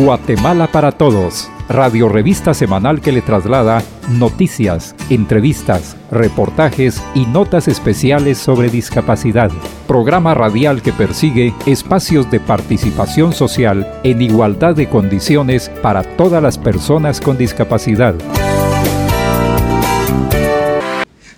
[0.00, 8.38] Guatemala para Todos, radio revista semanal que le traslada noticias, entrevistas, reportajes y notas especiales
[8.38, 9.50] sobre discapacidad.
[9.86, 16.56] Programa radial que persigue espacios de participación social en igualdad de condiciones para todas las
[16.56, 18.14] personas con discapacidad.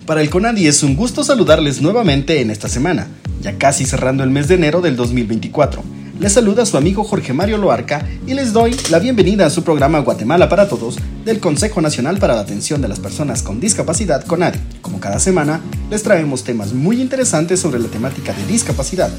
[0.07, 3.09] Para el CONADI es un gusto saludarles nuevamente en esta semana,
[3.41, 7.59] ya casi cerrando el mes de enero del 2024 les saluda su amigo Jorge Mario
[7.59, 12.19] Loarca y les doy la bienvenida a su programa Guatemala para Todos del Consejo Nacional
[12.19, 14.59] para la Atención de las Personas con Discapacidad CONADI.
[14.83, 15.61] Como cada semana,
[15.91, 19.11] les traemos temas muy interesantes sobre la temática de discapacidad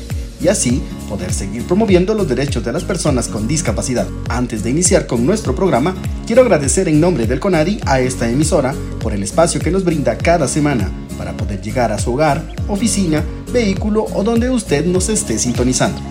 [0.42, 4.08] y así poder seguir promoviendo los derechos de las personas con discapacidad.
[4.30, 5.96] Antes de iniciar con nuestro programa,
[6.28, 10.18] quiero agradecer en nombre del CONADI a esta emisora por el espacio que nos brinda
[10.18, 15.40] cada semana para poder llegar a su hogar, oficina, vehículo o donde usted nos esté
[15.40, 16.02] sintonizando.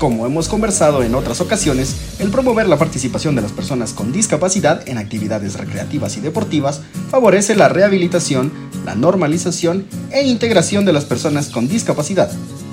[0.00, 4.88] Como hemos conversado en otras ocasiones, el promover la participación de las personas con discapacidad
[4.88, 8.50] en actividades recreativas y deportivas favorece la rehabilitación,
[8.86, 12.32] la normalización e integración de las personas con discapacidad,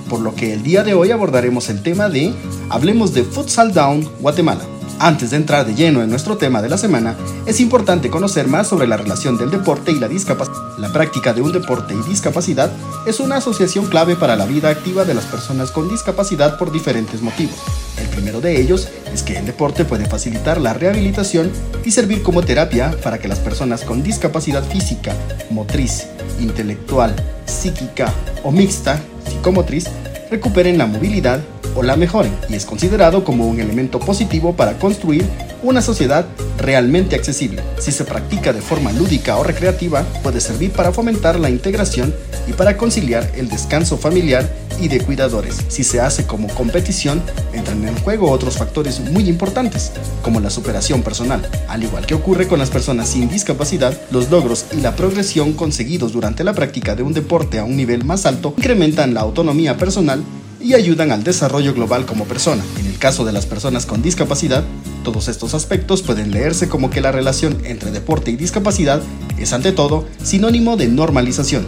[0.10, 2.34] por lo que el día de hoy abordaremos el tema de
[2.70, 4.77] Hablemos de Futsal Down Guatemala.
[5.00, 8.68] Antes de entrar de lleno en nuestro tema de la semana, es importante conocer más
[8.68, 10.58] sobre la relación del deporte y la discapacidad.
[10.80, 12.72] La práctica de un deporte y discapacidad
[13.06, 17.22] es una asociación clave para la vida activa de las personas con discapacidad por diferentes
[17.22, 17.56] motivos.
[18.02, 21.52] El primero de ellos es que el deporte puede facilitar la rehabilitación
[21.86, 25.14] y servir como terapia para que las personas con discapacidad física,
[25.52, 26.08] motriz,
[26.40, 28.12] intelectual, psíquica
[28.44, 29.86] o mixta, psicomotriz,
[30.30, 31.42] recuperen la movilidad
[31.76, 35.26] o la mejoren y es considerado como un elemento positivo para construir
[35.64, 36.26] una sociedad
[36.58, 37.62] realmente accesible.
[37.80, 42.14] Si se practica de forma lúdica o recreativa, puede servir para fomentar la integración
[42.48, 45.56] y para conciliar el descanso familiar y de cuidadores.
[45.70, 47.22] Si se hace como competición,
[47.54, 51.48] entran en juego otros factores muy importantes, como la superación personal.
[51.68, 56.14] Al igual que ocurre con las personas sin discapacidad, los logros y la progresión conseguidos
[56.14, 60.17] durante la práctica de un deporte a un nivel más alto incrementan la autonomía personal
[60.60, 62.64] y ayudan al desarrollo global como persona.
[62.80, 64.64] En el caso de las personas con discapacidad,
[65.04, 69.02] todos estos aspectos pueden leerse como que la relación entre deporte y discapacidad
[69.38, 71.66] es ante todo sinónimo de normalización.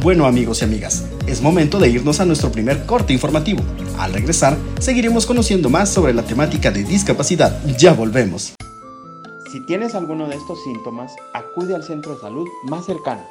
[0.00, 3.62] Bueno amigos y amigas, es momento de irnos a nuestro primer corte informativo.
[3.98, 7.64] Al regresar, seguiremos conociendo más sobre la temática de discapacidad.
[7.78, 8.54] Ya volvemos.
[9.52, 13.22] Si tienes alguno de estos síntomas, acude al centro de salud más cercano.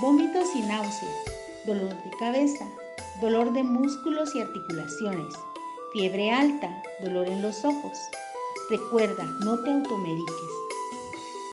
[0.00, 1.16] Vómitos y náuseas,
[1.66, 2.66] dolor de cabeza,
[3.20, 5.34] dolor de músculos y articulaciones,
[5.92, 7.98] fiebre alta, dolor en los ojos.
[8.70, 10.34] Recuerda, no te automediques.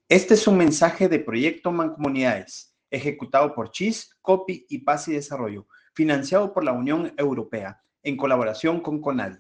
[0.07, 5.67] Este es un mensaje de Proyecto Mancomunidades, ejecutado por CHIS, COPI y Paz y Desarrollo,
[5.93, 9.37] financiado por la Unión Europea, en colaboración con CONADI.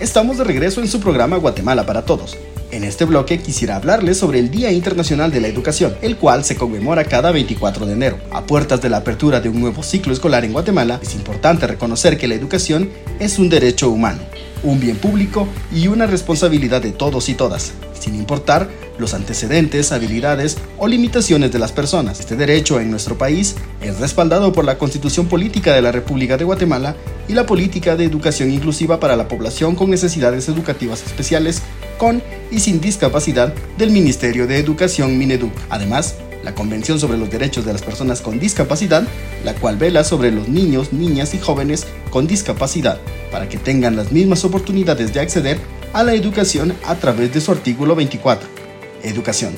[0.00, 2.38] Estamos de regreso en su programa Guatemala para Todos
[2.70, 6.56] en este bloque quisiera hablarles sobre el Día Internacional de la Educación, el cual se
[6.56, 8.18] conmemora cada 24 de enero.
[8.30, 12.18] A puertas de la apertura de un nuevo ciclo escolar en Guatemala, es importante reconocer
[12.18, 14.20] que la educación es un derecho humano,
[14.62, 20.58] un bien público y una responsabilidad de todos y todas, sin importar los antecedentes, habilidades
[20.76, 22.20] o limitaciones de las personas.
[22.20, 26.44] Este derecho en nuestro país es respaldado por la Constitución Política de la República de
[26.44, 26.96] Guatemala
[27.28, 31.62] y la Política de Educación Inclusiva para la Población con Necesidades Educativas Especiales
[31.98, 35.52] con y sin discapacidad del Ministerio de Educación Mineduc.
[35.68, 39.06] Además, la Convención sobre los Derechos de las Personas con Discapacidad,
[39.44, 42.98] la cual vela sobre los niños, niñas y jóvenes con discapacidad,
[43.30, 45.58] para que tengan las mismas oportunidades de acceder
[45.92, 48.48] a la educación a través de su artículo 24.
[49.02, 49.54] Educación.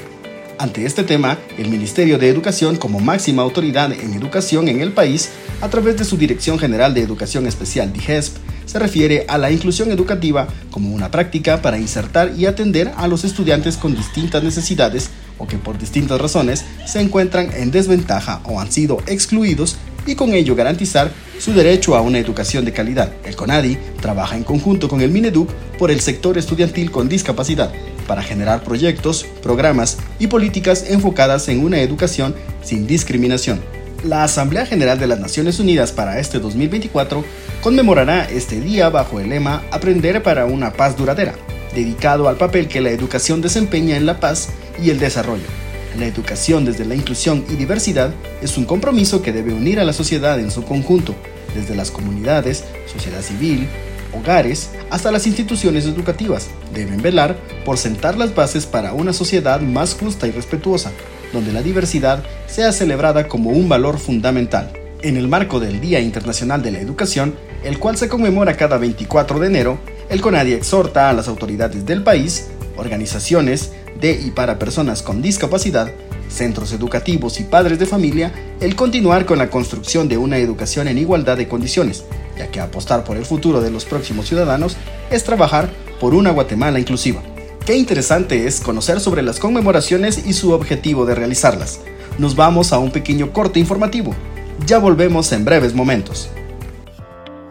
[0.59, 5.31] Ante este tema, el Ministerio de Educación, como máxima autoridad en educación en el país,
[5.63, 8.37] a través de su Dirección General de Educación Especial DIGESP,
[8.67, 13.25] se refiere a la inclusión educativa como una práctica para insertar y atender a los
[13.25, 18.71] estudiantes con distintas necesidades o que por distintas razones se encuentran en desventaja o han
[18.71, 19.77] sido excluidos
[20.07, 23.13] y con ello garantizar su derecho a una educación de calidad.
[23.25, 27.73] El CONADI trabaja en conjunto con el Mineduc por el sector estudiantil con discapacidad
[28.07, 33.61] para generar proyectos, programas y políticas enfocadas en una educación sin discriminación.
[34.05, 37.25] La Asamblea General de las Naciones Unidas para este 2024
[37.63, 41.35] conmemorará este día bajo el lema Aprender para una paz duradera,
[41.75, 44.51] dedicado al papel que la educación desempeña en la paz
[44.83, 45.45] y el desarrollo.
[45.99, 49.93] La educación desde la inclusión y diversidad es un compromiso que debe unir a la
[49.93, 51.15] sociedad en su conjunto,
[51.55, 53.67] desde las comunidades, sociedad civil,
[54.13, 56.49] hogares, hasta las instituciones educativas.
[56.73, 60.93] Deben velar por sentar las bases para una sociedad más justa y respetuosa,
[61.33, 64.73] donde la diversidad sea celebrada como un valor fundamental.
[65.03, 67.35] En el marco del Día Internacional de la Educación,
[67.65, 69.79] el cual se conmemora cada 24 de enero,
[70.09, 75.91] El CONADI exhorta a las autoridades del país, organizaciones de y para personas con discapacidad,
[76.29, 80.99] centros educativos y padres de familia el continuar con la construcción de una educación en
[80.99, 82.05] igualdad de condiciones,
[82.37, 84.77] ya que apostar por el futuro de los próximos ciudadanos
[85.11, 87.23] es trabajar por una Guatemala inclusiva.
[87.67, 91.81] Qué interesante es conocer sobre las conmemoraciones y su objetivo de realizarlas.
[92.19, 94.15] Nos vamos a un pequeño corte informativo.
[94.67, 96.31] Ya volvemos en breves momentos.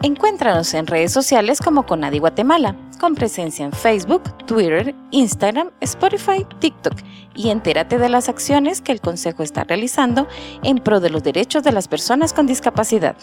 [0.02, 6.94] Encuéntranos en redes sociales como Conadi Guatemala, con presencia en Facebook, Twitter, Instagram, Spotify, TikTok
[7.34, 10.28] y entérate de las acciones que el Consejo está realizando
[10.62, 13.16] en pro de los derechos de las personas con discapacidad.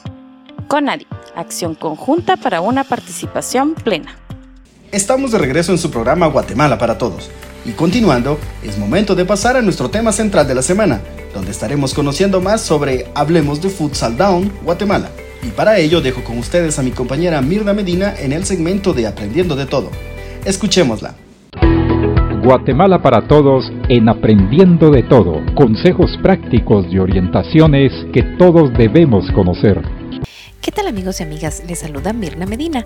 [0.66, 1.06] Conadi,
[1.36, 4.18] acción conjunta para una participación plena.
[4.90, 7.30] Estamos de regreso en su programa Guatemala para Todos.
[7.64, 11.00] Y continuando, es momento de pasar a nuestro tema central de la semana,
[11.34, 15.10] donde estaremos conociendo más sobre Hablemos de Futsal Down, Guatemala.
[15.42, 19.06] Y para ello dejo con ustedes a mi compañera Mirna Medina en el segmento de
[19.06, 19.90] Aprendiendo de Todo.
[20.44, 21.14] Escuchémosla.
[22.42, 25.42] Guatemala para Todos en Aprendiendo de Todo.
[25.54, 29.82] Consejos prácticos y orientaciones que todos debemos conocer.
[30.66, 31.62] ¿Qué tal amigos y amigas?
[31.68, 32.84] Les saluda Mirna Medina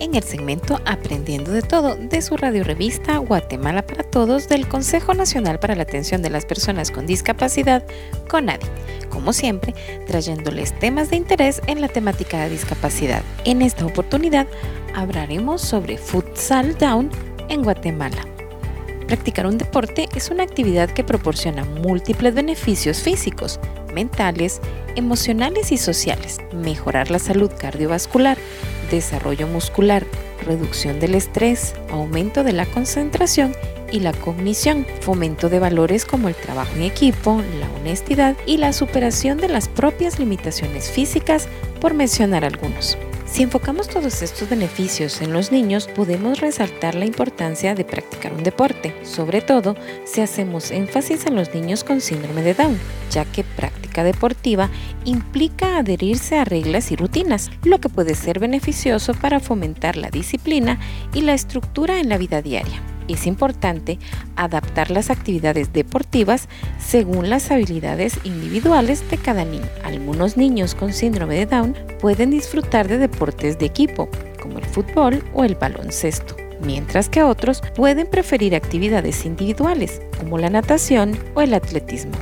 [0.00, 5.14] en el segmento Aprendiendo de Todo de su radio revista Guatemala para Todos del Consejo
[5.14, 7.86] Nacional para la Atención de las Personas con Discapacidad,
[8.28, 8.66] CONADI.
[9.08, 9.74] Como siempre,
[10.06, 13.22] trayéndoles temas de interés en la temática de discapacidad.
[13.46, 14.46] En esta oportunidad
[14.94, 17.08] hablaremos sobre Futsal Down
[17.48, 18.26] en Guatemala.
[19.12, 23.60] Practicar un deporte es una actividad que proporciona múltiples beneficios físicos,
[23.92, 24.62] mentales,
[24.96, 28.38] emocionales y sociales, mejorar la salud cardiovascular,
[28.90, 30.06] desarrollo muscular,
[30.46, 33.54] reducción del estrés, aumento de la concentración
[33.90, 38.72] y la cognición, fomento de valores como el trabajo en equipo, la honestidad y la
[38.72, 41.48] superación de las propias limitaciones físicas,
[41.82, 42.96] por mencionar algunos.
[43.32, 48.42] Si enfocamos todos estos beneficios en los niños, podemos resaltar la importancia de practicar un
[48.42, 49.74] deporte, sobre todo
[50.04, 52.78] si hacemos énfasis en los niños con síndrome de Down,
[53.10, 54.68] ya que práctica deportiva
[55.06, 60.78] implica adherirse a reglas y rutinas, lo que puede ser beneficioso para fomentar la disciplina
[61.14, 63.98] y la estructura en la vida diaria es importante
[64.36, 69.68] adaptar las actividades deportivas según las habilidades individuales de cada niño.
[69.84, 74.08] Algunos niños con síndrome de Down pueden disfrutar de deportes de equipo,
[74.40, 80.50] como el fútbol o el baloncesto, mientras que otros pueden preferir actividades individuales, como la
[80.50, 82.12] natación o el atletismo.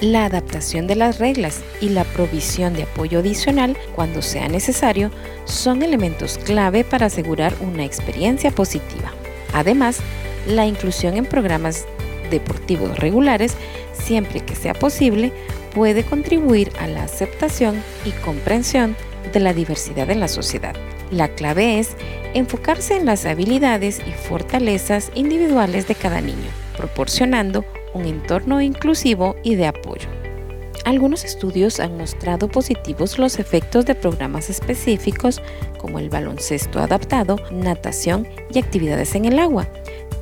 [0.00, 5.10] La adaptación de las reglas y la provisión de apoyo adicional cuando sea necesario
[5.44, 9.12] son elementos clave para asegurar una experiencia positiva.
[9.52, 9.98] Además,
[10.48, 11.86] la inclusión en programas
[12.30, 13.54] deportivos regulares,
[13.92, 15.32] siempre que sea posible,
[15.74, 18.96] puede contribuir a la aceptación y comprensión
[19.32, 20.74] de la diversidad en la sociedad.
[21.10, 21.90] La clave es
[22.34, 27.64] enfocarse en las habilidades y fortalezas individuales de cada niño, proporcionando
[27.94, 30.08] un entorno inclusivo y de apoyo.
[30.84, 35.42] Algunos estudios han mostrado positivos los efectos de programas específicos
[35.78, 39.68] como el baloncesto adaptado, natación y actividades en el agua,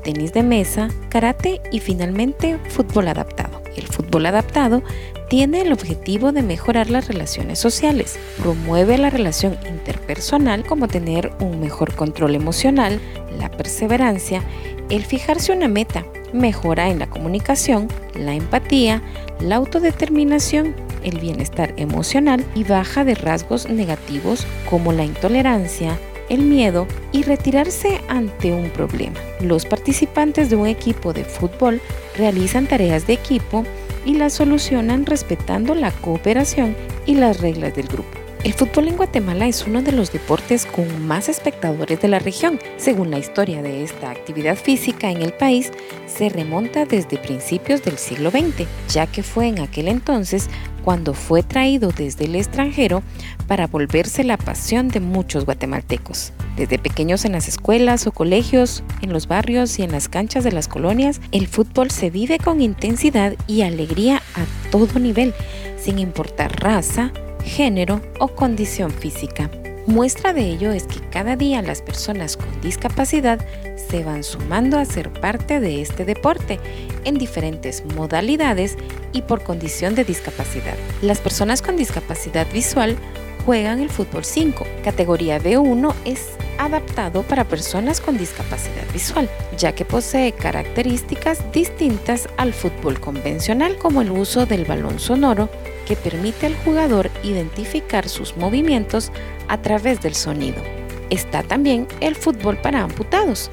[0.07, 3.61] tenis de mesa, karate y finalmente fútbol adaptado.
[3.77, 4.85] El fútbol adaptado
[5.29, 11.59] tiene el objetivo de mejorar las relaciones sociales, promueve la relación interpersonal como tener un
[11.59, 13.01] mejor control emocional,
[13.37, 14.45] la perseverancia,
[14.91, 19.03] el fijarse una meta, mejora en la comunicación, la empatía,
[19.41, 26.87] la autodeterminación, el bienestar emocional y baja de rasgos negativos como la intolerancia, el miedo
[27.13, 29.19] y retirarse ante un problema.
[29.41, 31.81] Los participantes de un equipo de fútbol
[32.17, 33.65] realizan tareas de equipo
[34.05, 38.26] y las solucionan respetando la cooperación y las reglas del grupo.
[38.47, 42.61] El fútbol en Guatemala es uno de los deportes con más espectadores de la región.
[42.77, 45.73] Según la historia de esta actividad física en el país,
[46.07, 50.49] se remonta desde principios del siglo XX, ya que fue en aquel entonces
[50.85, 53.03] cuando fue traído desde el extranjero
[53.49, 56.33] para volverse la pasión de muchos guatemaltecos.
[56.57, 60.53] Desde pequeños en las escuelas o colegios, en los barrios y en las canchas de
[60.53, 65.35] las colonias, el fútbol se vive con intensidad y alegría a todo nivel,
[65.77, 67.11] sin importar raza,
[67.47, 69.51] género o condición física.
[69.87, 73.39] Muestra de ello es que cada día las personas con discapacidad
[73.77, 76.59] se van sumando a ser parte de este deporte
[77.05, 78.77] en diferentes modalidades
[79.13, 80.75] y por condición de discapacidad.
[81.03, 82.97] Las personas con discapacidad visual
[83.45, 84.67] juegan el fútbol 5.
[84.83, 92.53] Categoría B1 es adaptado para personas con discapacidad visual, ya que posee características distintas al
[92.53, 95.49] fútbol convencional como el uso del balón sonoro
[95.87, 99.11] que permite al jugador identificar sus movimientos
[99.49, 100.63] a través del sonido.
[101.09, 103.51] Está también el fútbol para amputados.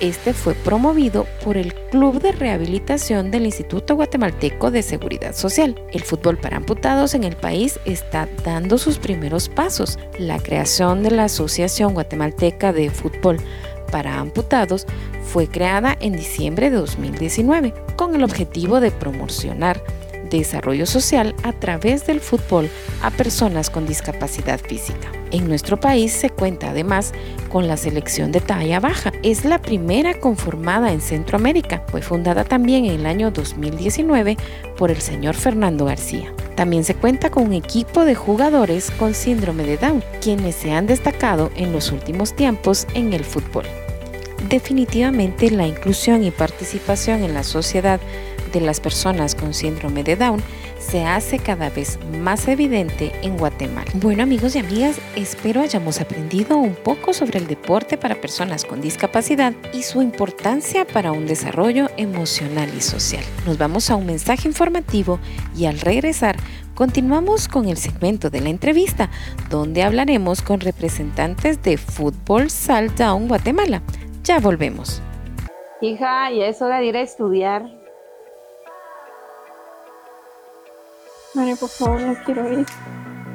[0.00, 5.80] Este fue promovido por el Club de Rehabilitación del Instituto Guatemalteco de Seguridad Social.
[5.92, 10.00] El fútbol para amputados en el país está dando sus primeros pasos.
[10.18, 13.38] La creación de la Asociación Guatemalteca de Fútbol
[13.92, 14.86] para Amputados
[15.22, 19.84] fue creada en diciembre de 2019 con el objetivo de promocionar
[20.38, 22.68] desarrollo social a través del fútbol
[23.02, 25.10] a personas con discapacidad física.
[25.30, 27.12] En nuestro país se cuenta además
[27.48, 29.12] con la selección de talla baja.
[29.22, 31.82] Es la primera conformada en Centroamérica.
[31.88, 34.36] Fue fundada también en el año 2019
[34.76, 36.32] por el señor Fernando García.
[36.54, 40.86] También se cuenta con un equipo de jugadores con síndrome de Down, quienes se han
[40.86, 43.64] destacado en los últimos tiempos en el fútbol.
[44.48, 48.00] Definitivamente la inclusión y participación en la sociedad
[48.52, 50.42] de las personas con síndrome de Down
[50.78, 53.90] se hace cada vez más evidente en Guatemala.
[53.94, 58.80] Bueno amigos y amigas, espero hayamos aprendido un poco sobre el deporte para personas con
[58.80, 63.24] discapacidad y su importancia para un desarrollo emocional y social.
[63.46, 65.18] Nos vamos a un mensaje informativo
[65.56, 66.36] y al regresar
[66.74, 69.08] continuamos con el segmento de la entrevista
[69.50, 73.82] donde hablaremos con representantes de Fútbol Sal Down Guatemala.
[74.24, 75.00] Ya volvemos.
[75.80, 77.81] Hija, ya es hora de ir a estudiar.
[81.34, 82.66] Madre, por favor, no quiero ir.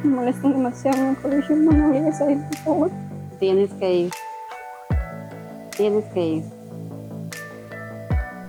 [0.04, 1.56] Me molestan demasiado en el colegio.
[1.56, 2.92] No me obligues a ir, por favor.
[3.40, 4.12] Tienes que ir.
[5.76, 6.44] Tienes que ir.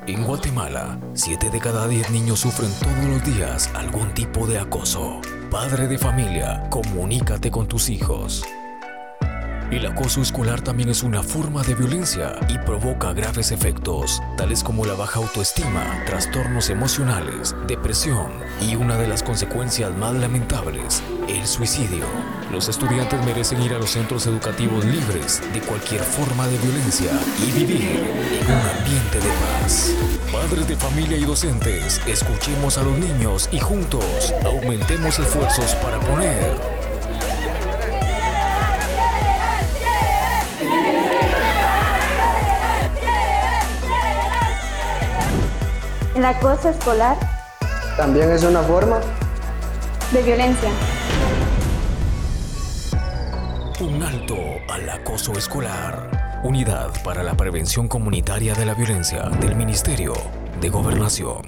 [0.07, 5.21] En Guatemala, 7 de cada 10 niños sufren todos los días algún tipo de acoso.
[5.51, 8.45] Padre de familia, comunícate con tus hijos.
[9.71, 14.87] El acoso escolar también es una forma de violencia y provoca graves efectos, tales como
[14.87, 18.33] la baja autoestima, trastornos emocionales, depresión
[18.63, 22.07] y una de las consecuencias más lamentables, el suicidio.
[22.51, 27.11] Los estudiantes merecen ir a los centros educativos libres de cualquier forma de violencia
[27.47, 28.07] y vivir
[28.41, 29.29] en un ambiente de
[29.61, 29.95] paz.
[30.33, 36.78] Padres de familia y docentes, escuchemos a los niños y juntos aumentemos esfuerzos para poner
[46.19, 47.17] El acoso escolar
[47.97, 48.99] también es una forma
[50.11, 50.69] de violencia.
[53.79, 54.35] Un alto
[54.69, 56.41] al acoso escolar.
[56.43, 60.13] Unidad para la Prevención Comunitaria de la Violencia del Ministerio
[60.61, 61.43] de Gobernación.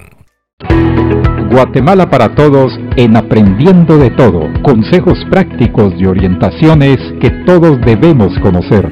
[1.51, 4.47] Guatemala para todos en Aprendiendo de Todo.
[4.63, 8.87] Consejos prácticos y orientaciones que todos debemos conocer.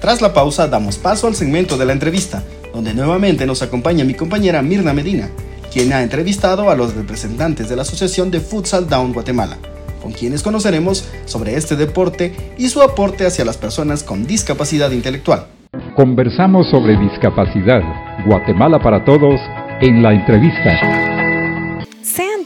[0.00, 2.42] Tras la pausa damos paso al segmento de la entrevista
[2.72, 5.28] donde nuevamente nos acompaña mi compañera Mirna Medina,
[5.72, 9.58] quien ha entrevistado a los representantes de la Asociación de Futsal Down Guatemala,
[10.02, 15.46] con quienes conoceremos sobre este deporte y su aporte hacia las personas con discapacidad intelectual.
[15.94, 17.82] Conversamos sobre discapacidad,
[18.26, 19.40] Guatemala para todos,
[19.80, 21.07] en la entrevista.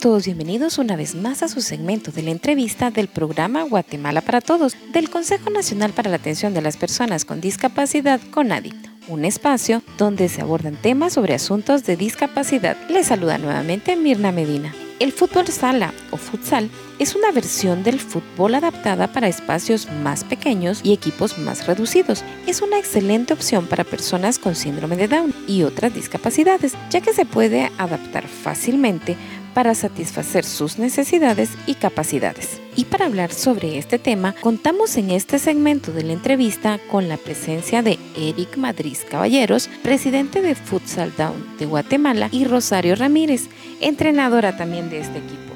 [0.03, 4.41] Todos bienvenidos una vez más a su segmento de la entrevista del programa Guatemala para
[4.41, 9.83] Todos del Consejo Nacional para la Atención de las Personas con Discapacidad, CONADICT un espacio
[9.99, 12.77] donde se abordan temas sobre asuntos de discapacidad.
[12.89, 14.73] Les saluda nuevamente Mirna Medina.
[15.01, 20.81] El fútbol sala o futsal es una versión del fútbol adaptada para espacios más pequeños
[20.85, 22.23] y equipos más reducidos.
[22.47, 27.13] Es una excelente opción para personas con síndrome de Down y otras discapacidades, ya que
[27.13, 29.17] se puede adaptar fácilmente
[29.55, 32.61] para satisfacer sus necesidades y capacidades.
[32.77, 37.17] Y para hablar sobre este tema, contamos en este segmento de la entrevista con la
[37.17, 43.49] presencia de Eric Madrid Caballeros, presidente de Futsal Down de Guatemala, y Rosario Ramírez,
[43.81, 45.55] entrenadora también de este equipo.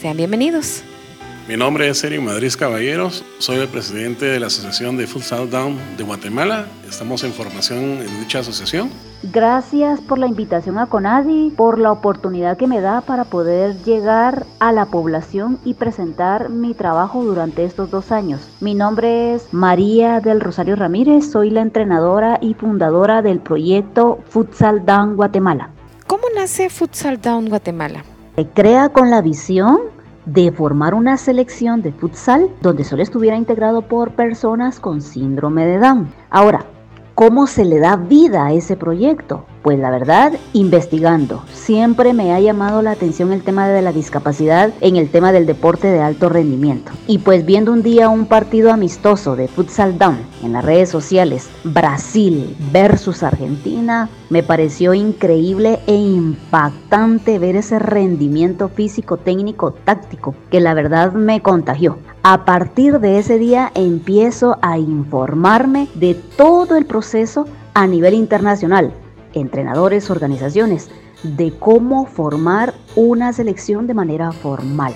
[0.00, 0.82] Sean bienvenidos.
[1.46, 5.76] Mi nombre es Eric Madrid Caballeros, soy el presidente de la Asociación de Futsal Down
[5.98, 6.64] de Guatemala.
[6.88, 8.88] Estamos en formación en dicha asociación.
[9.24, 14.46] Gracias por la invitación a Conadi, por la oportunidad que me da para poder llegar
[14.58, 18.48] a la población y presentar mi trabajo durante estos dos años.
[18.60, 24.86] Mi nombre es María del Rosario Ramírez, soy la entrenadora y fundadora del proyecto Futsal
[24.86, 25.68] Down Guatemala.
[26.06, 28.02] ¿Cómo nace Futsal Down Guatemala?
[28.36, 29.93] Se crea con la visión
[30.26, 35.78] de formar una selección de futsal donde solo estuviera integrado por personas con síndrome de
[35.78, 36.12] Down.
[36.30, 36.64] Ahora,
[37.14, 39.44] ¿cómo se le da vida a ese proyecto?
[39.62, 41.42] Pues la verdad, investigando.
[41.52, 45.46] Siempre me ha llamado la atención el tema de la discapacidad en el tema del
[45.46, 46.92] deporte de alto rendimiento.
[47.06, 51.48] Y pues viendo un día un partido amistoso de Futsal Down en las redes sociales,
[51.62, 60.60] Brasil versus Argentina, me pareció increíble e impactante ver ese rendimiento físico, técnico, táctico, que
[60.60, 61.96] la verdad me contagió.
[62.26, 68.94] A partir de ese día empiezo a informarme de todo el proceso a nivel internacional,
[69.34, 70.88] entrenadores, organizaciones,
[71.22, 74.94] de cómo formar una selección de manera formal.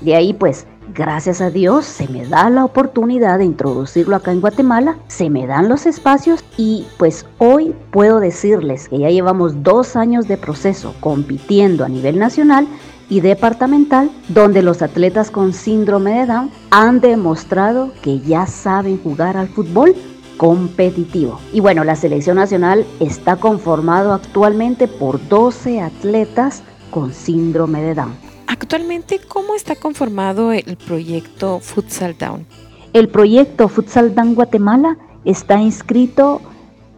[0.00, 4.40] De ahí pues, gracias a Dios, se me da la oportunidad de introducirlo acá en
[4.40, 9.94] Guatemala, se me dan los espacios y pues hoy puedo decirles que ya llevamos dos
[9.94, 12.66] años de proceso compitiendo a nivel nacional
[13.08, 19.36] y departamental, donde los atletas con síndrome de Down han demostrado que ya saben jugar
[19.36, 19.94] al fútbol
[20.36, 21.40] competitivo.
[21.52, 28.14] Y bueno, la selección nacional está conformado actualmente por 12 atletas con síndrome de Down.
[28.46, 32.46] Actualmente, ¿cómo está conformado el proyecto Futsal Down?
[32.92, 36.40] El proyecto Futsal Down Guatemala está inscrito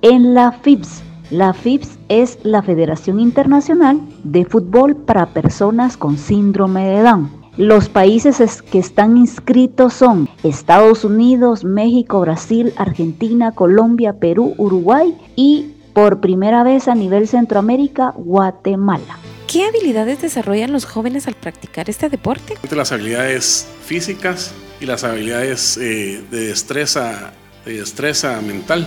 [0.02, 6.86] en la FIBS, la FIPS es la Federación Internacional de Fútbol para Personas con Síndrome
[6.86, 7.30] de Down.
[7.56, 15.72] Los países que están inscritos son Estados Unidos, México, Brasil, Argentina, Colombia, Perú, Uruguay y
[15.94, 19.18] por primera vez a nivel Centroamérica, Guatemala.
[19.50, 22.54] ¿Qué habilidades desarrollan los jóvenes al practicar este deporte?
[22.70, 27.32] Las habilidades físicas y las habilidades eh, de, destreza,
[27.64, 28.86] de destreza mental.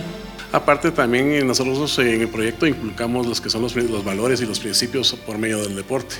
[0.52, 4.40] Aparte también eh, nosotros eh, en el proyecto inculcamos los que son los, los valores
[4.40, 6.16] y los principios por medio del deporte.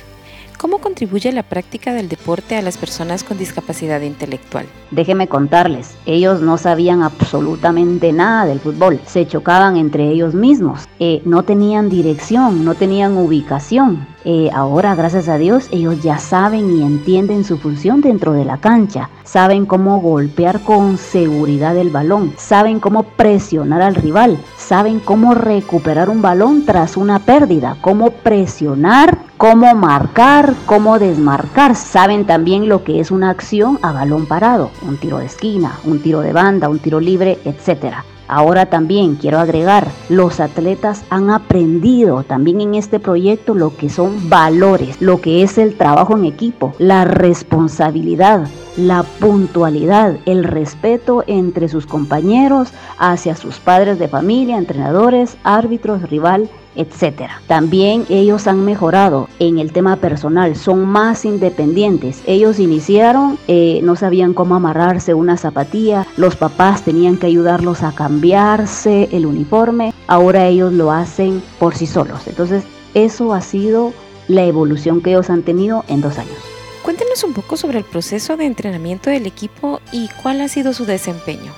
[0.61, 4.67] ¿Cómo contribuye la práctica del deporte a las personas con discapacidad intelectual?
[4.91, 11.23] Déjeme contarles, ellos no sabían absolutamente nada del fútbol, se chocaban entre ellos mismos, eh,
[11.25, 14.05] no tenían dirección, no tenían ubicación.
[14.23, 18.57] Eh, ahora, gracias a Dios, ellos ya saben y entienden su función dentro de la
[18.57, 25.33] cancha, saben cómo golpear con seguridad el balón, saben cómo presionar al rival, saben cómo
[25.33, 31.75] recuperar un balón tras una pérdida, cómo presionar, cómo marcar, cómo desmarcar.
[31.75, 35.99] Saben también lo que es una acción a balón parado, un tiro de esquina, un
[35.99, 37.95] tiro de banda, un tiro libre, etc.
[38.33, 44.29] Ahora también quiero agregar, los atletas han aprendido también en este proyecto lo que son
[44.29, 51.67] valores, lo que es el trabajo en equipo, la responsabilidad, la puntualidad, el respeto entre
[51.67, 57.41] sus compañeros, hacia sus padres de familia, entrenadores, árbitros, rival, etcétera.
[57.47, 62.21] También ellos han mejorado en el tema personal, son más independientes.
[62.25, 67.91] Ellos iniciaron, eh, no sabían cómo amarrarse una zapatilla, los papás tenían que ayudarlos a
[67.91, 72.27] cambiarse el uniforme, ahora ellos lo hacen por sí solos.
[72.27, 73.93] Entonces, eso ha sido
[74.27, 76.60] la evolución que ellos han tenido en dos años.
[76.83, 80.85] Cuéntenos un poco sobre el proceso de entrenamiento del equipo y cuál ha sido su
[80.85, 81.53] desempeño.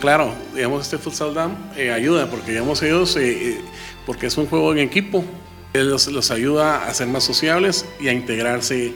[0.00, 3.60] claro, digamos, este Futsal Dam eh, ayuda porque, digamos, ellos, eh, eh,
[4.06, 5.24] porque es un juego en equipo,
[5.74, 8.94] los, los ayuda a ser más sociables y a integrarse,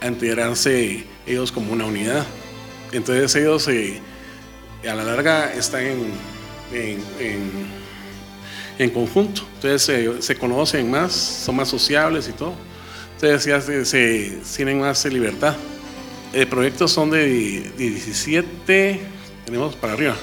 [0.00, 2.24] a integrarse ellos como una unidad.
[2.92, 6.12] Entonces ellos a la larga están en,
[6.72, 7.68] en,
[8.78, 12.69] en, conjunto, entonces se conocen más, son más sociables y todo.
[13.22, 15.54] Entonces ya se, tienen más libertad.
[16.32, 18.98] El proyecto son de, 17,
[19.44, 20.16] tenemos para arriba.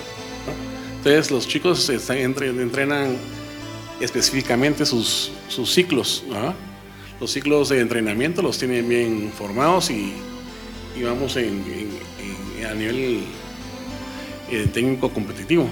[0.97, 3.15] Entonces los chicos están, entrenan
[4.01, 6.23] específicamente sus, sus ciclos.
[7.19, 10.13] Los ciclos de entrenamiento los tienen bien formados y,
[11.03, 11.63] vamos en,
[12.67, 13.25] a nivel
[14.49, 15.67] eh, técnico competitivo.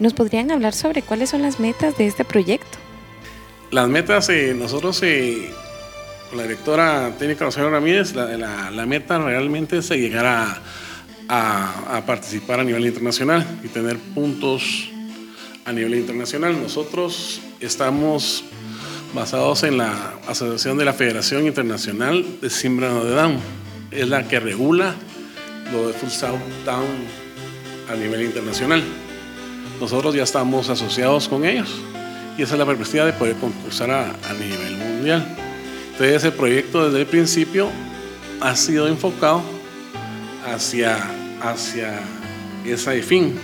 [0.00, 2.78] ¿Nos podrían hablar sobre cuáles son las metas de este proyecto?
[3.70, 5.48] Las metas, eh, nosotros eh,
[6.34, 10.26] la directora técnica Rosario Ramírez, la, meta realmente es llegar
[11.28, 14.90] a, participar a nivel internacional y tener puntos
[15.64, 16.60] a nivel internacional.
[16.60, 18.44] Nosotros estamos
[19.14, 23.38] basados en la Asociación de la Federación Internacional de Síndrome de Down.
[23.90, 24.94] Es la que regula
[25.72, 26.86] lo de Full South Down
[27.90, 28.82] a nivel internacional.
[29.80, 31.70] Nosotros ya estamos asociados con ellos
[32.38, 35.41] y esa es la perspectiva de poder concursar a nivel mundial.
[35.92, 37.68] Entonces ese proyecto desde el principio
[38.40, 39.42] ha sido enfocado
[40.46, 40.98] hacia,
[41.40, 42.00] hacia
[42.64, 43.38] esa fin.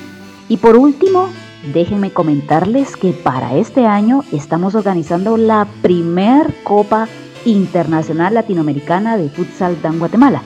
[0.49, 1.31] Y por último,
[1.73, 7.07] déjenme comentarles que para este año estamos organizando la primer Copa
[7.45, 10.43] Internacional Latinoamericana de Futsal en Guatemala,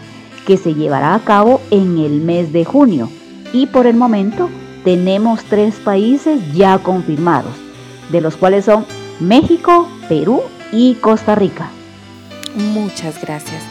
[0.47, 3.09] que se llevará a cabo en el mes de junio.
[3.53, 4.51] Y por el momento
[4.85, 7.55] tenemos tres países ya confirmados.
[8.11, 8.85] de los cuales son
[9.21, 11.71] México, Perú y Costa Rica.
[12.55, 13.63] Muchas gracias.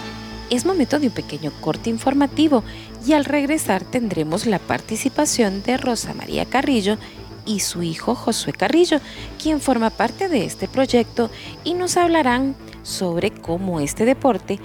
[0.50, 2.63] Es momento de un pequeño corte informativo
[3.06, 6.98] y al regresar tendremos la participación de Rosa María Carrillo
[7.46, 9.00] y su hijo Josué Carrillo,
[9.41, 11.30] quien forma parte de este proyecto
[11.63, 14.60] y nos hablarán sobre cómo este deporte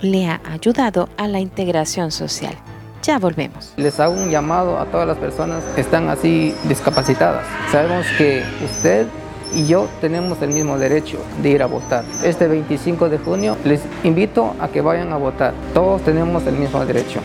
[0.00, 2.54] le ha ayudado a la integración social.
[3.02, 3.72] Ya volvemos.
[3.76, 7.46] Les hago un llamado a todas las personas que están así discapacitadas.
[7.70, 9.06] Sabemos que usted
[9.54, 12.04] y yo tenemos el mismo derecho de ir a votar.
[12.22, 15.54] Este 25 de junio les invito a que vayan a votar.
[15.74, 17.20] Todos tenemos el mismo derecho.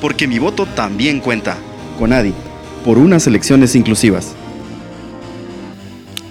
[0.00, 1.56] Porque mi voto también cuenta.
[1.98, 2.34] Conadi,
[2.84, 4.34] por unas elecciones inclusivas.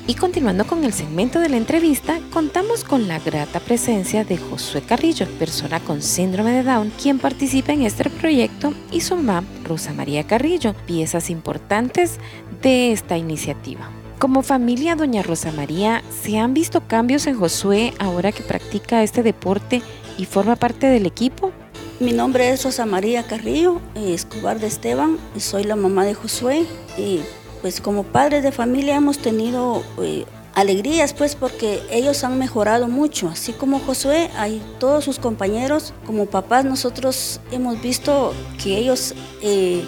[0.06, 4.82] Y continuando con el segmento de la entrevista, contamos con la grata presencia de Josué
[4.82, 9.93] Carrillo, persona con síndrome de Down, quien participa en este proyecto, y su mamá, Rosa
[9.93, 12.19] María Carrillo, piezas importantes
[12.62, 13.89] de esta iniciativa.
[14.19, 19.21] Como familia, doña Rosa María, ¿se han visto cambios en Josué ahora que practica este
[19.21, 19.82] deporte
[20.17, 21.52] y forma parte del equipo?
[21.99, 26.65] Mi nombre es Rosa María Carrillo, Escobar de Esteban, y soy la mamá de Josué.
[26.97, 27.21] Y
[27.62, 33.30] pues como padres de familia hemos tenido eh, alegrías pues porque ellos han mejorado mucho,
[33.30, 39.84] así como Josué, hay todos sus compañeros, como papás nosotros hemos visto que ellos eh,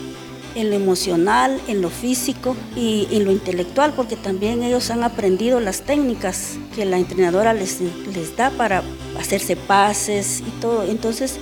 [0.56, 5.60] en lo emocional, en lo físico y en lo intelectual, porque también ellos han aprendido
[5.60, 8.84] las técnicas que la entrenadora les, les da para
[9.20, 10.84] hacerse pases y todo.
[10.84, 11.38] Entonces,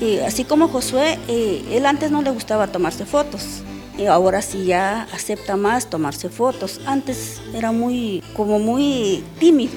[0.00, 3.62] eh, así como Josué, él antes no le gustaba tomarse fotos,
[3.96, 6.80] y ahora sí ya acepta más tomarse fotos.
[6.86, 9.74] Antes era muy, como muy tímido,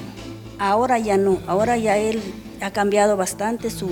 [0.59, 2.19] ahora ya no, ahora ya él
[2.61, 3.89] ha cambiado bastante su,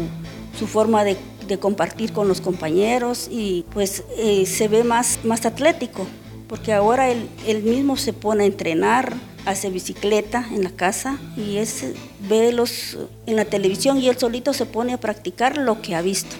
[0.67, 1.03] forma
[1.47, 6.05] de, compartir con los compañeros y pues eh, se ve más, más atlético,
[6.47, 9.13] porque ahora él, él, mismo se pone a entrenar,
[9.45, 11.85] hace bicicleta en la casa y es,
[12.27, 16.01] ve los en la televisión y él solito se pone a practicar lo que ha
[16.01, 16.35] visto.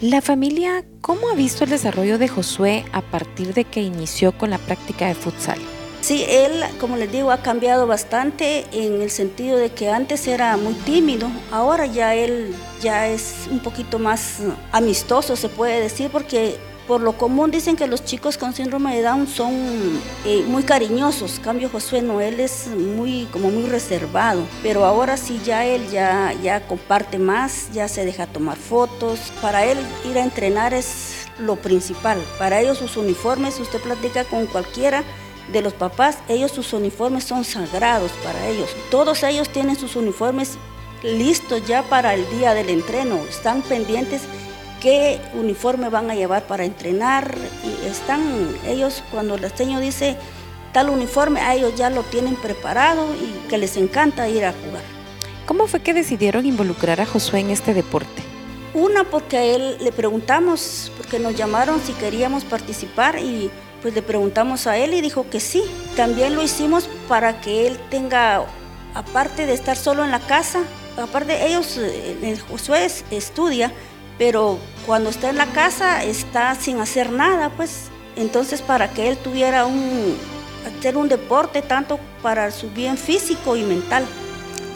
[0.00, 4.50] La familia, ¿cómo ha visto el desarrollo de Josué a partir de que inició con
[4.50, 5.58] la práctica de futsal?
[6.08, 10.56] Sí, él, como les digo, ha cambiado bastante en el sentido de que antes era
[10.56, 14.38] muy tímido, ahora ya él ya es un poquito más
[14.72, 19.02] amistoso, se puede decir, porque por lo común dicen que los chicos con síndrome de
[19.02, 19.52] Down son
[20.24, 21.40] eh, muy cariñosos.
[21.40, 26.66] Cambio Josué Noel es muy como muy reservado, pero ahora sí ya él ya ya
[26.66, 29.30] comparte más, ya se deja tomar fotos.
[29.42, 29.76] Para él
[30.10, 32.18] ir a entrenar es lo principal.
[32.38, 35.04] Para ellos sus uniformes, usted platica con cualquiera
[35.52, 38.70] de los papás, ellos sus uniformes son sagrados para ellos.
[38.90, 40.58] Todos ellos tienen sus uniformes
[41.02, 44.22] listos ya para el día del entreno, están pendientes
[44.80, 47.34] qué uniforme van a llevar para entrenar.
[47.64, 50.16] Y están ellos, cuando el señor dice
[50.72, 54.82] tal uniforme, a ellos ya lo tienen preparado y que les encanta ir a jugar.
[55.46, 58.22] ¿Cómo fue que decidieron involucrar a Josué en este deporte?
[58.74, 63.50] Una, porque a él le preguntamos, porque nos llamaron si queríamos participar y
[63.82, 65.62] pues le preguntamos a él y dijo que sí.
[65.96, 68.44] También lo hicimos para que él tenga,
[68.94, 70.60] aparte de estar solo en la casa,
[70.96, 73.72] aparte ellos, eh, Josué estudia,
[74.18, 79.16] pero cuando está en la casa está sin hacer nada, pues entonces para que él
[79.16, 80.16] tuviera un,
[80.66, 84.04] hacer un deporte tanto para su bien físico y mental.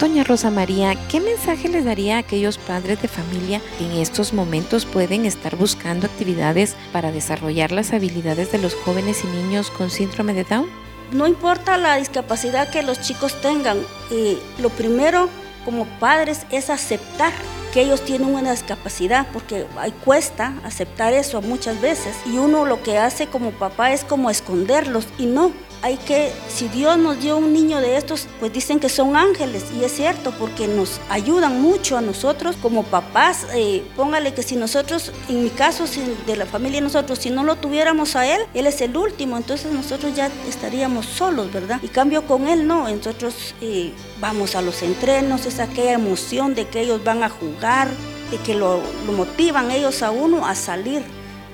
[0.03, 4.33] Doña Rosa María, ¿qué mensaje les daría a aquellos padres de familia que en estos
[4.33, 9.91] momentos pueden estar buscando actividades para desarrollar las habilidades de los jóvenes y niños con
[9.91, 10.69] síndrome de Down?
[11.12, 13.79] No importa la discapacidad que los chicos tengan,
[14.11, 15.29] eh, lo primero
[15.65, 17.33] como padres es aceptar
[17.73, 19.67] que ellos tienen una discapacidad, porque
[20.05, 22.17] cuesta aceptar eso muchas veces.
[22.27, 25.53] Y uno lo que hace como papá es como esconderlos y no.
[25.83, 29.64] Hay que, si Dios nos dio un niño de estos, pues dicen que son ángeles
[29.77, 33.47] y es cierto porque nos ayudan mucho a nosotros como papás.
[33.53, 35.85] Eh, póngale que si nosotros, en mi caso,
[36.27, 39.73] de la familia nosotros, si no lo tuviéramos a él, él es el último, entonces
[39.73, 41.81] nosotros ya estaríamos solos, ¿verdad?
[41.83, 46.68] Y cambio con él, no, nosotros eh, vamos a los entrenos, es aquella emoción de
[46.68, 47.88] que ellos van a jugar,
[48.31, 48.81] de que lo,
[49.16, 51.03] motivan ellos a uno a salir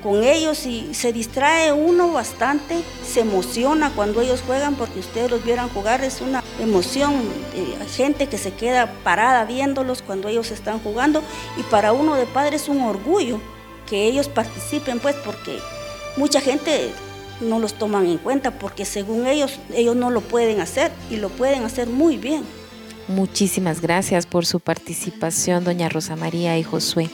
[0.02, 5.44] con ellos y se distrae uno bastante, se emociona cuando ellos juegan porque ustedes los
[5.44, 7.14] vieran jugar, es una emoción,
[7.54, 11.22] hay gente que se queda parada viéndolos cuando ellos están jugando
[11.56, 13.40] y para uno de padre es un orgullo
[13.88, 15.58] que ellos participen pues porque
[16.16, 16.90] mucha gente
[17.40, 21.28] no los toman en cuenta porque según ellos ellos no lo pueden hacer y lo
[21.28, 22.44] pueden hacer muy bien.
[23.08, 27.08] Muchísimas gracias por su participación, doña Rosa María y Josué.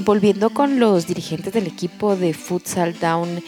[0.00, 3.42] Volviendo con los dirigentes del equipo de Futsal Down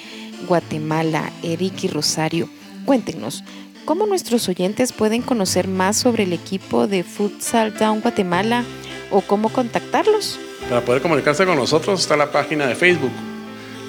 [0.46, 2.48] Guatemala, Eric y Rosario,
[2.84, 3.42] cuéntenos,
[3.84, 8.64] ¿Cómo nuestros oyentes pueden conocer más sobre el equipo de Futsal Down Guatemala
[9.10, 10.40] o cómo contactarlos?
[10.70, 13.12] Para poder comunicarse con nosotros está la página de Facebook.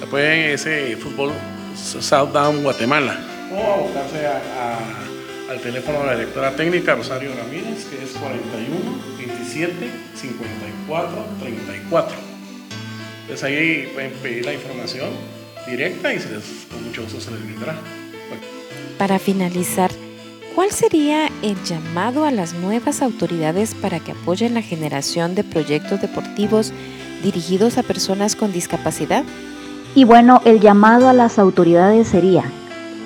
[0.01, 1.31] La pueden ese fútbol
[1.77, 3.17] South Down Guatemala
[3.53, 4.27] o abocarse
[5.49, 8.77] al teléfono de la directora técnica Rosario Ramírez que es 41
[9.17, 12.24] 27 54 34.
[13.25, 15.09] Entonces ahí pueden pedir la información
[15.67, 17.75] directa y se les, con mucho gusto se les brindará.
[18.99, 19.89] Para finalizar,
[20.53, 26.01] ¿cuál sería el llamado a las nuevas autoridades para que apoyen la generación de proyectos
[26.01, 26.71] deportivos
[27.23, 29.23] dirigidos a personas con discapacidad?
[29.95, 32.43] Y bueno, el llamado a las autoridades sería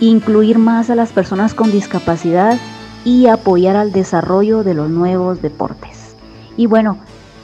[0.02, 2.60] incluir más a las personas con discapacidad
[3.06, 6.16] y apoyar al desarrollo de los nuevos deportes.
[6.58, 7.00] Y bueno,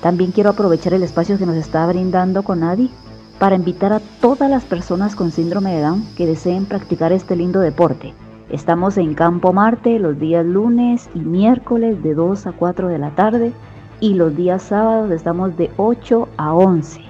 [0.05, 2.91] también quiero aprovechar el espacio que nos está brindando Conadi
[3.39, 7.59] para invitar a todas las personas con síndrome de Down que deseen practicar este lindo
[7.59, 8.13] deporte.
[8.51, 13.15] Estamos en Campo Marte los días lunes y miércoles de 2 a 4 de la
[13.15, 13.51] tarde
[13.99, 17.01] y los días sábados estamos de 8 a 11.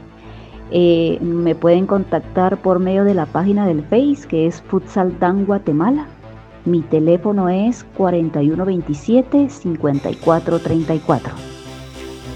[0.71, 5.45] Eh, me pueden contactar por medio de la página del Face que es Futsal Dan
[5.45, 6.05] Guatemala.
[6.63, 11.54] Mi teléfono es 4127 5434.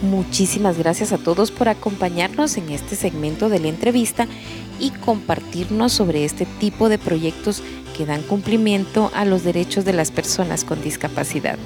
[0.02, 4.28] Muchísimas gracias a todos por acompañarnos en este segmento de la entrevista
[4.80, 7.62] y compartirnos sobre este tipo de proyectos
[7.98, 11.60] que dan cumplimiento a los derechos de las personas con discapacidad.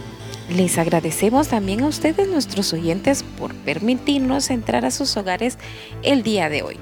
[0.50, 5.60] Les agradecemos también a ustedes, nuestros oyentes, por permitirnos entrar a sus hogares
[6.02, 6.78] el día de hoy.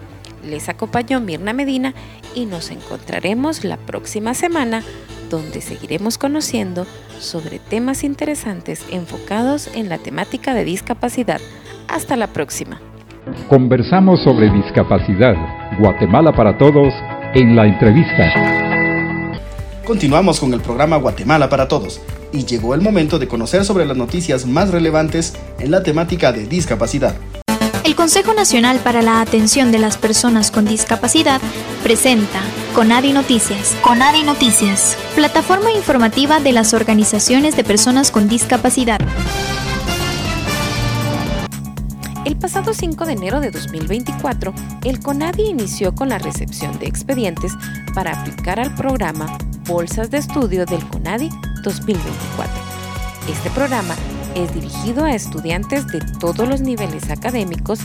[0.45, 1.93] Les acompañó Mirna Medina
[2.33, 4.83] y nos encontraremos la próxima semana
[5.31, 6.85] donde seguiremos conociendo
[7.19, 11.41] sobre temas interesantes enfocados en la temática de discapacidad.
[11.87, 12.79] Hasta la próxima.
[13.49, 15.35] Conversamos sobre discapacidad.
[15.79, 16.93] Guatemala para todos
[17.33, 18.61] en la entrevista.
[19.85, 23.97] Continuamos con el programa Guatemala para Todos y llegó el momento de conocer sobre las
[23.97, 27.15] noticias más relevantes en la temática de discapacidad.
[27.91, 31.41] El Consejo Nacional para la Atención de las Personas con Discapacidad
[31.83, 32.39] presenta
[32.73, 33.75] Conadi Noticias.
[33.81, 39.01] Conadi Noticias, plataforma informativa de las organizaciones de personas con discapacidad.
[42.23, 44.53] El pasado 5 de enero de 2024,
[44.85, 47.51] el CONADI inició con la recepción de expedientes
[47.93, 51.29] para aplicar al programa Bolsas de Estudio del CONADI
[51.61, 52.53] 2024.
[53.27, 53.95] Este programa
[54.35, 57.79] es dirigido a estudiantes de todos los niveles académicos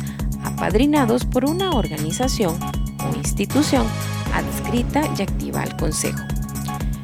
[0.45, 2.59] apadrinados por una organización
[3.01, 3.87] o institución
[4.33, 6.23] adscrita y activa al Consejo.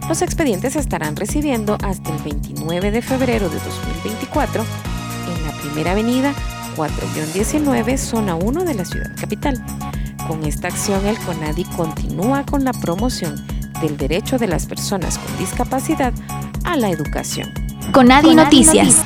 [0.09, 4.64] Los expedientes estarán recibiendo hasta el 29 de febrero de 2024
[5.28, 6.35] en la primera avenida
[6.76, 9.64] 4-19, zona 1 de la ciudad capital.
[10.26, 13.44] Con esta acción, el CONADI continúa con la promoción
[13.81, 16.12] del derecho de las personas con discapacidad
[16.64, 17.52] a la educación.
[17.92, 19.05] Conadi, Noticias.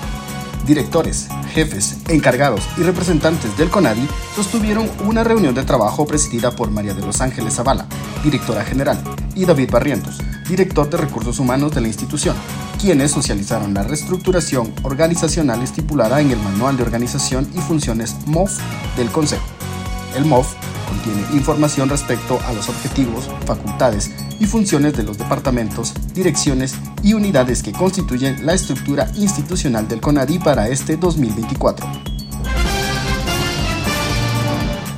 [0.66, 6.92] Directores, jefes, encargados y representantes del CONADI sostuvieron una reunión de trabajo presidida por María
[6.92, 7.86] de los Ángeles Zavala,
[8.24, 9.00] directora general,
[9.36, 12.34] y David Barrientos, director de recursos humanos de la institución,
[12.80, 18.58] quienes socializaron la reestructuración organizacional estipulada en el Manual de Organización y Funciones MOF
[18.96, 19.46] del Consejo.
[20.16, 20.52] El MOF
[20.96, 27.62] contiene información respecto a los objetivos, facultades y funciones de los departamentos, direcciones y unidades
[27.62, 31.86] que constituyen la estructura institucional del CONADI para este 2024.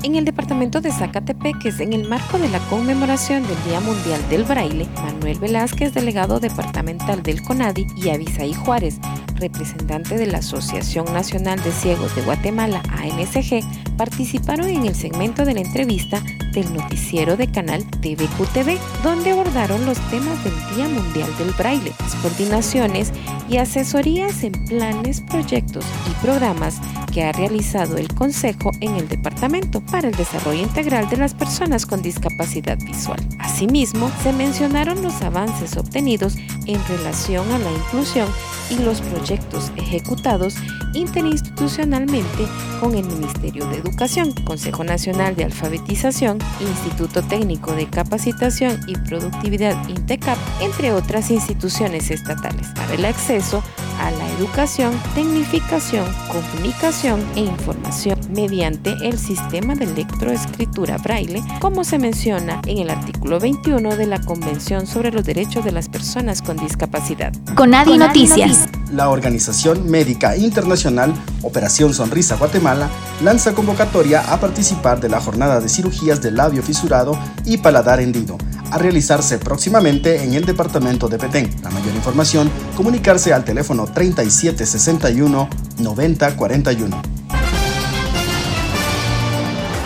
[0.05, 4.45] En el departamento de Zacatepeques, en el marco de la conmemoración del Día Mundial del
[4.45, 8.99] Braille, Manuel Velázquez, delegado departamental del CONADI, y Avisaí Juárez,
[9.39, 13.61] representante de la Asociación Nacional de Ciegos de Guatemala, ANSG,
[13.97, 16.23] participaron en el segmento de la entrevista
[16.53, 22.15] del noticiero de canal TVQTV, donde abordaron los temas del Día Mundial del Braille, las
[22.17, 23.13] coordinaciones
[23.49, 26.81] y asesorías en planes, proyectos y programas
[27.13, 31.87] que ha realizado el Consejo en el departamento para el desarrollo integral de las personas
[31.87, 33.19] con discapacidad visual.
[33.39, 38.29] Asimismo, se mencionaron los avances obtenidos en relación a la inclusión
[38.71, 40.55] y los proyectos ejecutados
[40.95, 42.47] interinstitucionalmente
[42.81, 49.77] con el Ministerio de Educación, Consejo Nacional de Alfabetización, Instituto Técnico de Capacitación y Productividad
[49.89, 53.63] INTECAP, entre otras instituciones estatales, para el acceso
[54.09, 61.99] a la educación, tecnificación, comunicación e información mediante el sistema de electroescritura braille, como se
[61.99, 66.57] menciona en el artículo 21 de la Convención sobre los Derechos de las Personas con
[66.57, 67.35] Discapacidad.
[67.55, 68.69] Conadi Noticias.
[68.95, 72.89] La Organización Médica Internacional Operación Sonrisa Guatemala
[73.23, 78.39] lanza convocatoria a participar de la jornada de cirugías de labio fisurado y paladar hendido
[78.71, 81.51] a realizarse próximamente en el departamento de Petén.
[81.63, 87.03] La mayor información, comunicarse al teléfono 3761 9041.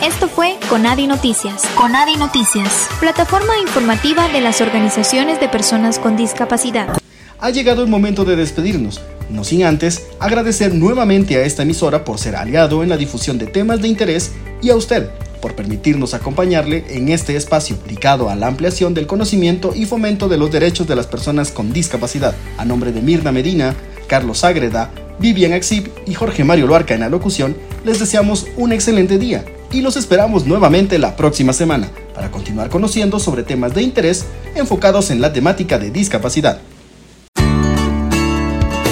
[0.03, 1.63] Esto fue Conadi Noticias.
[1.77, 6.99] Conadi Noticias, plataforma informativa de las organizaciones de personas con discapacidad.
[7.39, 12.19] Ha llegado el momento de despedirnos, no sin antes agradecer nuevamente a esta emisora por
[12.19, 15.11] ser aliado en la difusión de temas de interés y a usted
[15.43, 20.39] por permitirnos acompañarle en este espacio dedicado a la ampliación del conocimiento y fomento de
[20.39, 22.35] los derechos de las personas con discapacidad.
[22.57, 23.75] A nombre de Mirna Medina,
[24.07, 29.19] Carlos Ágreda, Vivian Exib y Jorge Mario Loarca en la locución, les deseamos un excelente
[29.19, 34.25] día y los esperamos nuevamente la próxima semana para continuar conociendo sobre temas de interés
[34.55, 36.61] enfocados en la temática de discapacidad.